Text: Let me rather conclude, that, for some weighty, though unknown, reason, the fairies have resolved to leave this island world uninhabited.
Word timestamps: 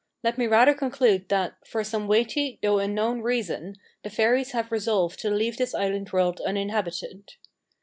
Let 0.23 0.35
me 0.39 0.47
rather 0.47 0.73
conclude, 0.73 1.29
that, 1.29 1.57
for 1.63 1.83
some 1.83 2.07
weighty, 2.07 2.57
though 2.63 2.79
unknown, 2.79 3.21
reason, 3.21 3.75
the 4.01 4.09
fairies 4.09 4.49
have 4.51 4.71
resolved 4.71 5.19
to 5.19 5.29
leave 5.29 5.57
this 5.57 5.75
island 5.75 6.11
world 6.11 6.41
uninhabited. 6.43 7.33